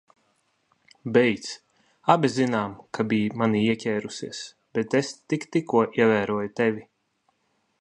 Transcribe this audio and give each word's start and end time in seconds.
Beidz. 1.17 1.49
Abi 2.13 2.31
zinām, 2.37 2.73
ka 2.97 3.05
biji 3.11 3.29
manī 3.41 3.61
ieķērusies, 3.75 4.41
bet 4.79 4.97
es 5.01 5.13
tik 5.35 5.47
tikko 5.57 5.85
ievēroju 6.01 6.53
tevi. 6.63 6.87